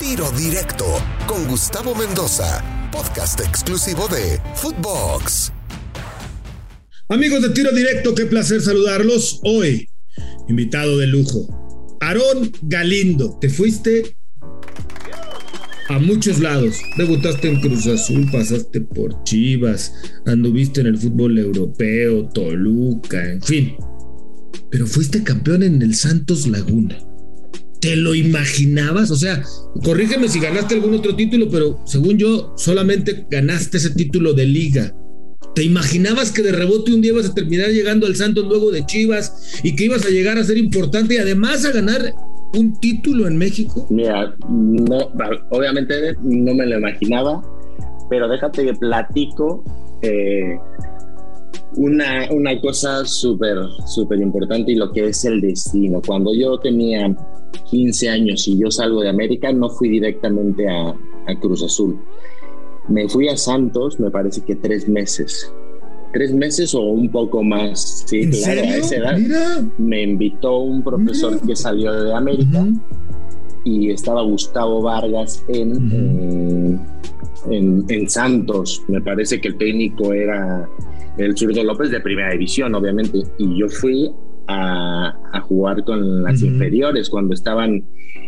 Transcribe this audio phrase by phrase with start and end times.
[0.00, 0.84] Tiro Directo
[1.26, 5.52] con Gustavo Mendoza, podcast exclusivo de Footbox.
[7.08, 9.88] Amigos de Tiro Directo, qué placer saludarlos hoy.
[10.48, 13.38] Invitado de lujo, Aarón Galindo.
[13.40, 14.16] Te fuiste
[15.88, 16.76] a muchos lados.
[16.96, 19.92] Debutaste en Cruz Azul, pasaste por Chivas,
[20.26, 23.76] anduviste en el fútbol europeo, Toluca, en fin.
[24.70, 26.98] Pero fuiste campeón en el Santos Laguna.
[27.84, 29.10] ¿Te lo imaginabas?
[29.10, 29.42] O sea,
[29.84, 34.96] corrígeme si ganaste algún otro título, pero según yo, solamente ganaste ese título de liga.
[35.54, 38.86] ¿Te imaginabas que de rebote un día ibas a terminar llegando al Santos luego de
[38.86, 42.14] Chivas y que ibas a llegar a ser importante y además a ganar
[42.54, 43.86] un título en México?
[43.90, 45.12] Mira, no,
[45.50, 47.42] obviamente no me lo imaginaba,
[48.08, 49.62] pero déjate que platico
[50.00, 50.56] eh,
[51.76, 56.00] una, una cosa súper, súper importante y lo que es el destino.
[56.00, 57.14] Cuando yo tenía
[57.70, 60.94] 15 años y yo salgo de América, no fui directamente a,
[61.40, 61.98] Cruz Azul.
[62.88, 65.50] Me fui a Santos, me parece que tres meses.
[66.12, 68.04] Tres meses o un poco más.
[68.06, 69.18] Sí, claro, a esa edad.
[69.78, 72.66] Me invitó un profesor que salió de América
[73.64, 76.78] y estaba Gustavo Vargas en,
[77.50, 78.82] en, en, Santos.
[78.88, 80.68] Me parece que el técnico era
[81.16, 83.22] el zurdo López de primera división, obviamente.
[83.38, 84.12] Y yo fui
[84.46, 87.84] a, jugar con las inferiores cuando estaban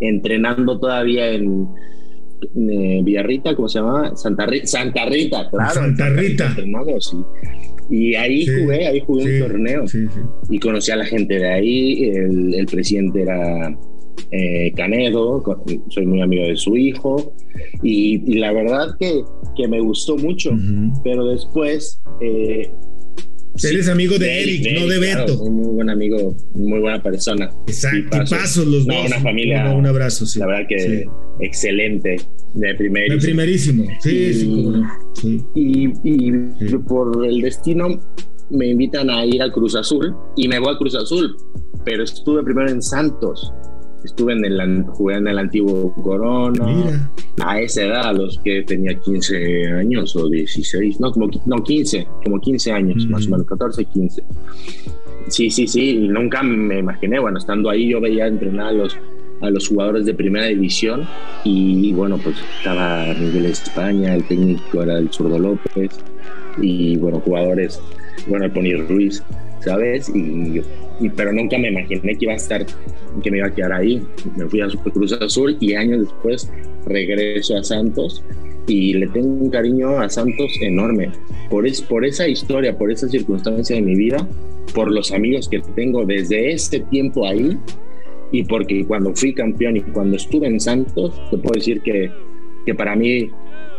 [0.00, 1.66] entrenando todavía en
[2.56, 4.14] eh, Villarrita, ¿cómo se llama?
[4.16, 5.74] Santa, Rita, Santa Rita, claro.
[5.74, 6.56] Santa Rita.
[7.90, 9.84] Y ahí jugué, ahí jugué un torneo.
[10.50, 12.04] Y conocí a la gente de ahí.
[12.04, 13.76] El, presidente era
[14.30, 15.42] eh, Canedo,
[15.88, 17.32] soy muy amigo de su hijo.
[17.82, 19.22] Y, la verdad que,
[19.56, 20.50] que, me gustó mucho.
[21.02, 22.70] Pero después eh,
[23.62, 25.50] Eres amigo de, Eric, no de Beto.
[25.50, 27.50] muy buen amigo, muy buena persona.
[27.66, 29.06] Exacto, pasos los dos.
[29.06, 29.70] una familia.
[29.70, 30.38] Un, abrazo, sí.
[30.38, 31.04] La verdad que
[31.40, 32.16] excelente,
[32.54, 33.20] de primerísimo.
[33.20, 34.34] De primerísimo, sí,
[35.14, 36.32] sí, Y, y
[36.86, 38.00] por el destino
[38.50, 41.36] me invitan a ir a Cruz Azul y me voy a Cruz Azul,
[41.84, 43.52] pero estuve primero en Santos
[44.04, 47.10] estuve en el, jugué en el antiguo Corona.
[47.44, 52.06] A esa edad, a los que tenía 15 años o 16, no, como no, 15,
[52.24, 54.24] como 15 años, más o menos, 14, 15.
[55.28, 58.98] Sí, sí, sí, nunca me imaginé, bueno, estando ahí yo veía entrenar a los,
[59.40, 61.06] a los jugadores de primera división
[61.44, 65.90] y, bueno, pues estaba Miguel España, el técnico era el Zurdo López
[66.60, 67.80] y bueno, jugadores,
[68.26, 69.22] bueno, el Pony Ruiz,
[69.60, 70.08] ¿sabes?
[70.14, 70.62] Y,
[71.00, 72.64] y, pero nunca me imaginé que iba a estar
[73.22, 74.02] que me iba a quedar ahí.
[74.36, 76.50] Me fui a Cruz Azul y años después
[76.86, 78.22] regreso a Santos
[78.66, 81.10] y le tengo un cariño a Santos enorme
[81.50, 84.28] por, es, por esa historia, por esa circunstancia de mi vida,
[84.74, 87.56] por los amigos que tengo desde ese tiempo ahí
[88.30, 92.10] y porque cuando fui campeón y cuando estuve en Santos, te puedo decir que,
[92.66, 93.30] que para mí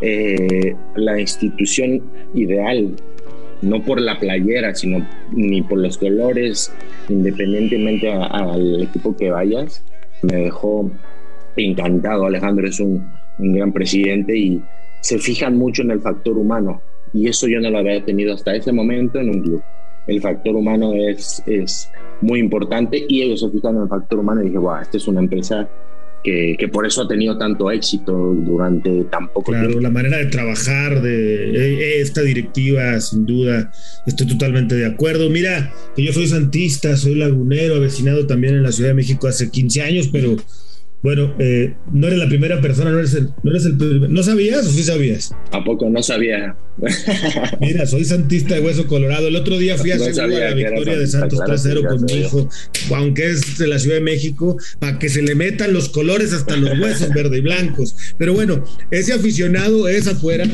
[0.00, 2.02] eh, la institución
[2.34, 2.94] ideal
[3.62, 6.72] no por la playera, sino ni por los colores,
[7.08, 9.84] independientemente al equipo que vayas.
[10.22, 10.90] Me dejó
[11.56, 12.26] encantado.
[12.26, 13.06] Alejandro es un,
[13.38, 14.60] gran presidente y
[15.00, 16.80] se fijan mucho en el factor humano.
[17.12, 19.62] Y eso yo no lo había tenido hasta ese momento en un club.
[20.06, 24.42] El factor humano es, es muy importante y ellos se fijan en el factor humano
[24.42, 25.68] y dije, wow, esta es una empresa
[26.22, 29.82] que, por eso ha tenido tanto éxito durante tan poco claro, tiempo.
[29.82, 33.70] la manera de trabajar de eh, esta directiva, sin duda,
[34.06, 35.30] estoy totalmente de acuerdo.
[35.30, 39.50] Mira, que yo soy santista, soy lagunero, avecinado también en la Ciudad de México hace
[39.50, 40.36] 15 años, pero
[41.02, 44.66] bueno, eh, no eres la primera persona, no eres el, no eres el ¿No sabías
[44.66, 45.32] o sí sabías?
[45.52, 46.56] ¿A poco no sabía?
[47.60, 49.28] Mira, soy santista de hueso colorado.
[49.28, 52.48] El otro día fui a no la victoria de Santos 3-0 con mi hijo,
[52.94, 56.56] aunque es de la Ciudad de México, para que se le metan los colores hasta
[56.56, 57.96] los huesos verde y blancos.
[58.18, 60.46] Pero bueno, ese aficionado es afuera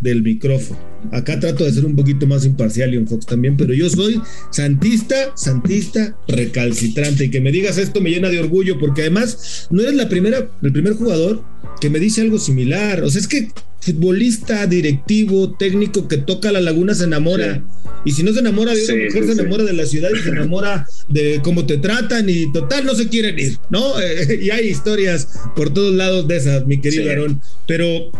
[0.00, 0.78] del micrófono.
[1.12, 4.20] Acá trato de ser un poquito más imparcial y un Fox también, pero yo soy
[4.50, 7.26] santista, santista, recalcitrante.
[7.26, 10.50] Y que me digas esto me llena de orgullo, porque además no eres la primera,
[10.62, 11.42] el primer jugador
[11.80, 13.02] que me dice algo similar.
[13.02, 13.48] O sea, es que
[13.80, 17.64] futbolista, directivo, técnico que toca la laguna se enamora.
[18.04, 20.28] Y si no se enamora de una mujer, se enamora de la ciudad y se
[20.30, 23.94] enamora de cómo te tratan y total no se quieren ir, ¿no?
[24.40, 27.40] y hay historias por todos lados de esas, mi querido Aarón.
[27.66, 28.10] Pero,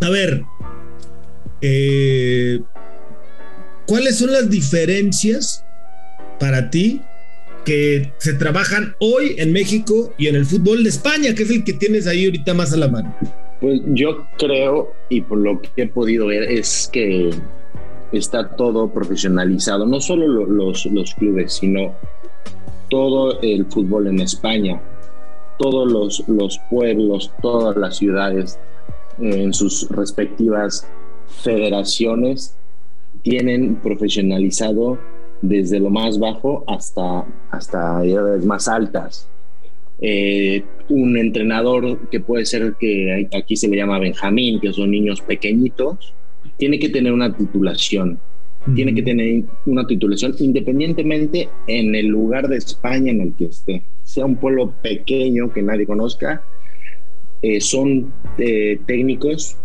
[0.00, 0.42] a ver,
[1.68, 2.60] eh,
[3.86, 5.64] ¿Cuáles son las diferencias
[6.38, 7.00] para ti
[7.64, 11.64] que se trabajan hoy en México y en el fútbol de España, que es el
[11.64, 13.14] que tienes ahí ahorita más a la mano?
[13.60, 17.30] Pues yo creo, y por lo que he podido ver, es que
[18.12, 20.84] está todo profesionalizado, no solo los,
[21.14, 21.94] clubes, sino
[22.90, 24.80] todo el fútbol en España.
[25.58, 28.58] todos los, los pueblos, todas las ciudades
[29.20, 30.86] eh, en sus respectivas
[31.28, 32.56] federaciones
[33.22, 34.98] tienen profesionalizado
[35.42, 39.28] desde lo más bajo hasta, hasta edades más altas.
[40.00, 45.20] Eh, un entrenador que puede ser que aquí se le llama Benjamín, que son niños
[45.20, 46.14] pequeñitos,
[46.56, 48.18] tiene que tener una titulación.
[48.74, 53.82] Tiene que tener una titulación independientemente en el lugar de España en el que esté.
[54.02, 56.42] Sea un pueblo pequeño que nadie conozca,
[57.42, 59.56] eh, son eh, técnicos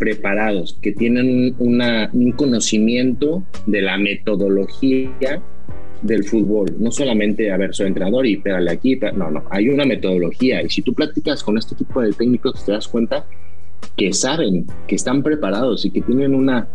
[0.00, 5.42] preparados, que tienen un conocimiento de la metodología
[6.00, 6.74] del fútbol.
[6.78, 10.62] No solamente, a ver, entrenador y pégale aquí, no, no, hay una metodología.
[10.62, 13.26] Y si tú platicas con este tipo de técnicos, te das cuenta
[13.94, 16.66] que saben, que están preparados y que tienen una,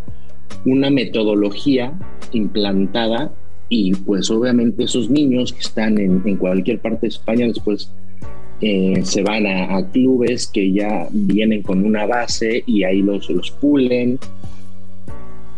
[0.63, 1.93] una metodología
[2.31, 3.33] implantada
[3.69, 7.91] y pues obviamente esos niños que están en, en cualquier parte de España después
[8.61, 13.51] eh, se van a, clubes que ya vienen con una base y ahí los, los
[13.51, 14.19] pulen.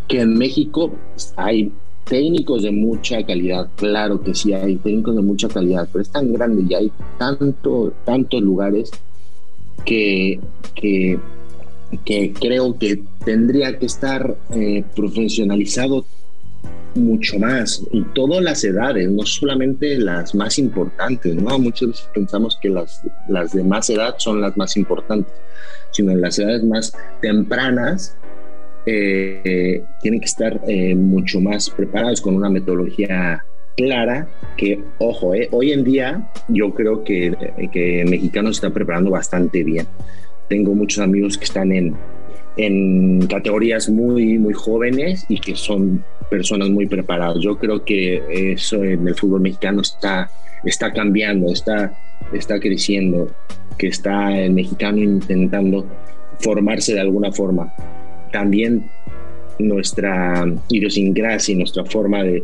[0.07, 0.91] Que en México
[1.35, 1.71] hay
[2.05, 6.31] técnicos de mucha calidad, claro que sí hay técnicos de mucha calidad, pero es tan
[6.33, 8.91] grande y hay tanto, tantos lugares
[9.85, 10.39] que,
[10.75, 11.19] que,
[12.39, 16.05] creo que tendría que estar eh, profesionalizado
[16.97, 21.57] mucho más y todas las edades, no solamente las más importantes, ¿no?
[21.59, 25.33] Muchas veces pensamos que las, las de más edad son las más importantes,
[25.91, 28.15] sino en las edades más tempranas
[28.85, 33.43] eh, tienen que estar eh, mucho más preparados con una metodología
[33.75, 37.35] clara que, ojo, eh, hoy en día yo creo que,
[37.71, 39.87] que Mexicano se está preparando bastante bien.
[40.49, 41.95] Tengo muchos amigos que están en,
[42.57, 47.37] en categorías muy, muy jóvenes y que son personas muy preparadas.
[47.39, 48.21] Yo creo que
[48.53, 50.29] eso en el fútbol mexicano está,
[50.63, 51.97] está cambiando, está,
[52.33, 53.31] está creciendo,
[53.77, 55.85] que está el mexicano intentando
[56.39, 57.71] formarse de alguna forma.
[58.31, 58.89] También
[59.59, 62.43] nuestra idiosincrasia y nuestra forma de,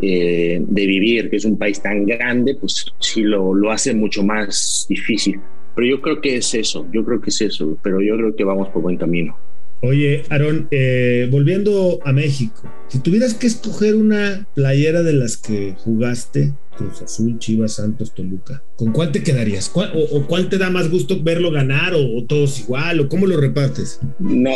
[0.00, 4.22] eh, de vivir, que es un país tan grande, pues sí lo, lo hace mucho
[4.22, 5.40] más difícil.
[5.74, 8.44] Pero yo creo que es eso, yo creo que es eso, pero yo creo que
[8.44, 9.36] vamos por buen camino.
[9.86, 15.74] Oye, Aaron, eh, volviendo a México, si tuvieras que escoger una playera de las que
[15.76, 19.70] jugaste, Cruz Azul, Chivas, Santos, Toluca, ¿con cuál te quedarías?
[19.74, 21.92] o, cuál te da más gusto verlo ganar?
[21.94, 23.00] O, todos igual?
[23.00, 24.00] ¿O cómo lo repartes?
[24.18, 24.52] No,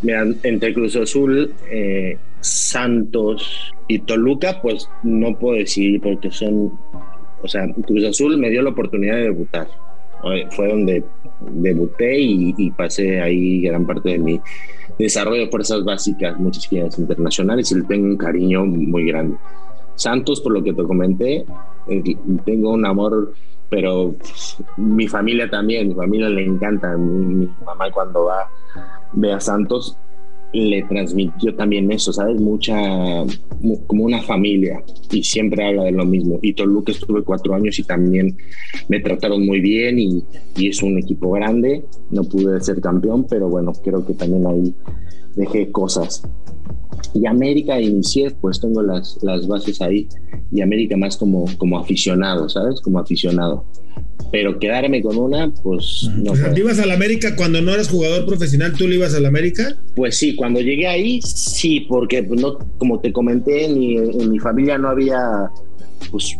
[0.00, 6.72] mira, entre Cruz Azul, eh, Santos y Toluca, pues no puedo decir porque son,
[7.42, 9.68] o sea, Cruz Azul me dio la oportunidad de debutar
[10.50, 11.04] fue donde
[11.40, 14.40] debuté y, pasé ahí gran parte de mi
[14.98, 19.36] desarrollo de fuerzas básicas, muchas giras internacionales y le tengo un cariño muy grande.
[19.94, 21.44] Santos, por lo que te comenté,
[21.88, 23.32] eh, tengo un amor,
[23.68, 24.14] pero
[24.76, 26.96] mi familia también, mi familia le encanta.
[26.96, 28.48] Mi, mi mamá cuando va,
[29.12, 29.96] ve a Santos,
[30.52, 32.40] le transmitió también eso, ¿sabes?
[32.40, 32.76] Mucha,
[33.86, 36.38] como una familia y siempre habla de lo mismo.
[36.42, 38.36] Y Toluca estuve cuatro años y también
[38.88, 40.22] me trataron muy bien y,
[40.56, 41.84] y, es un equipo grande.
[42.10, 44.74] No pude ser campeón, pero bueno, creo que también ahí
[45.36, 46.22] dejé cosas.
[47.14, 50.08] Y América inicié, pues tengo las, las bases ahí.
[50.50, 52.80] Y América más como, como aficionado, ¿sabes?
[52.80, 53.64] Como aficionado
[54.32, 56.32] pero quedarme con una, pues no.
[56.32, 58.72] ¿Tú ibas al América cuando no eras jugador profesional?
[58.72, 59.76] ¿Tú le ibas al América?
[59.94, 64.38] Pues sí, cuando llegué ahí, sí, porque pues, no, como te comenté, ni en mi
[64.38, 65.50] familia no había,
[66.10, 66.38] pues,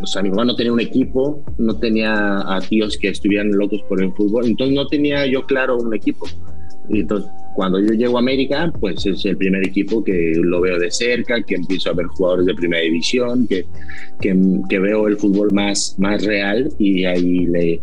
[0.00, 3.82] o sea, mi mamá no tenía un equipo, no tenía a tíos que estuvieran locos
[3.88, 6.26] por el fútbol, entonces no tenía yo claro un equipo.
[6.88, 10.92] Entonces, cuando yo llego a América, pues es el primer equipo que lo veo de
[10.92, 13.64] cerca, que empiezo a ver jugadores de primera división, que,
[14.20, 17.80] que, veo el fútbol más, más real y ahí le,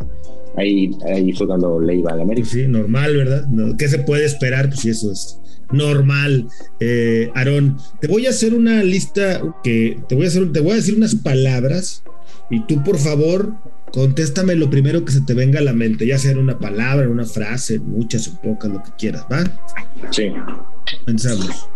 [0.56, 2.48] Ahí, ahí, fue cuando le iba a América.
[2.48, 3.46] Sí, normal, ¿verdad?
[3.78, 4.70] ¿Qué se puede esperar?
[4.70, 5.42] Pues eso es
[5.74, 6.48] normal.
[6.80, 10.72] Eh, Aarón, te voy a hacer una lista que te voy a hacer, te voy
[10.72, 12.02] a decir unas palabras
[12.50, 13.54] y tú por favor
[13.96, 17.06] Contéstame lo primero que se te venga a la mente, ya sea en una palabra,
[17.06, 19.46] en una frase, muchas o pocas, lo que quieras, ¿va?
[20.12, 20.34] Sí.
[21.06, 21.70] Pensamos.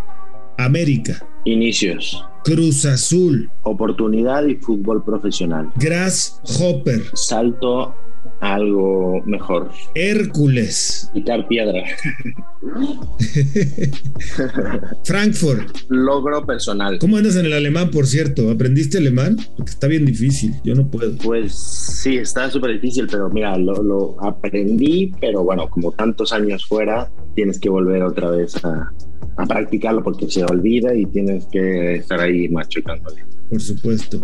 [0.57, 1.25] América.
[1.45, 2.21] Inicios.
[2.43, 3.49] Cruz Azul.
[3.63, 5.71] Oportunidad y fútbol profesional.
[5.77, 7.03] Grasshopper.
[7.13, 7.95] Salto
[8.39, 9.71] algo mejor.
[9.95, 11.09] Hércules.
[11.13, 11.83] Quitar piedra.
[15.03, 15.75] Frankfurt.
[15.89, 16.99] Logro personal.
[16.99, 18.49] ¿Cómo andas en el alemán, por cierto?
[18.49, 19.37] ¿Aprendiste alemán?
[19.57, 21.15] Porque está bien difícil, yo no puedo.
[21.17, 27.09] Pues sí, está súper difícil, pero mira, lo, aprendí, pero bueno, como tantos años fuera,
[27.35, 28.91] tienes que volver otra vez a,
[29.37, 33.25] a practicarlo porque se olvida y tienes que estar ahí machucándole.
[33.49, 34.21] Por supuesto.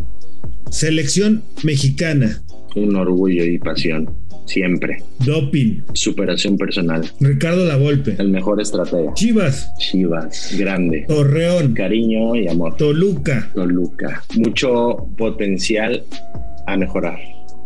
[0.70, 2.42] Selección mexicana
[2.76, 4.10] un orgullo y pasión.
[4.46, 4.98] siempre.
[5.26, 5.82] Doping.
[5.94, 7.04] Superación personal.
[7.20, 8.16] Ricardo Lavolpe.
[8.20, 9.14] El mejor estratega.
[9.16, 9.74] Chivas.
[9.80, 11.06] Chivas, grande.
[11.08, 11.74] Torreón.
[11.74, 12.76] Cariño y amor.
[12.78, 13.50] Toluca.
[13.56, 14.24] Toluca.
[14.36, 16.04] Mucho potencial
[16.68, 17.18] a mejorar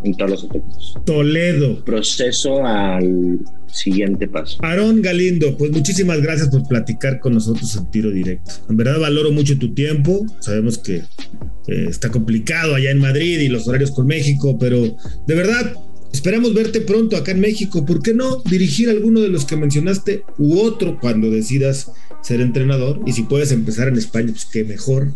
[0.04, 0.94] en todos los aspectos.
[1.06, 1.84] Toledo.
[1.84, 4.58] Proceso al siguiente paso.
[4.62, 8.52] Aarón Galindo, pues muchísimas gracias por platicar con nosotros en tiro directo.
[8.70, 10.26] En verdad valoro mucho tu tiempo.
[10.40, 14.82] Sabemos que eh, está complicado allá en Madrid y los horarios con México, pero
[15.28, 15.74] de verdad
[16.12, 17.86] esperamos verte pronto acá en México.
[17.86, 21.92] ¿Por qué no dirigir alguno de los que mencionaste u otro cuando decidas
[22.22, 23.02] ser entrenador?
[23.06, 25.14] Y si puedes empezar en España, pues qué mejor.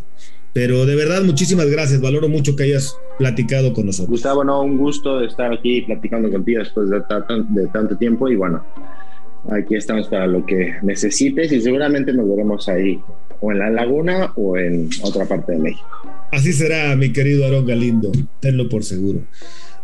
[0.53, 1.99] Pero de verdad, muchísimas gracias.
[1.99, 4.09] Valoro mucho que hayas platicado con nosotros.
[4.09, 7.01] Gustavo, no, un gusto de estar aquí platicando contigo después de,
[7.49, 8.29] de tanto tiempo.
[8.29, 8.63] Y bueno,
[9.49, 12.99] aquí estamos para lo que necesites y seguramente nos veremos ahí,
[13.39, 15.87] o en la laguna o en otra parte de México.
[16.31, 18.11] Así será, mi querido Aarón Galindo.
[18.39, 19.19] Tenlo por seguro.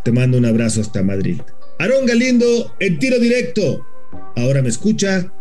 [0.04, 1.42] Te mando un abrazo hasta Madrid.
[1.78, 3.86] Aarón Galindo, en tiro directo.
[4.36, 5.32] Ahora me escucha,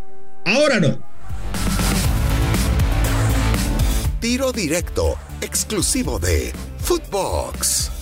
[0.44, 0.98] ahora no.
[4.20, 6.52] Tiro directo, exclusivo de
[6.88, 7.97] Footbox.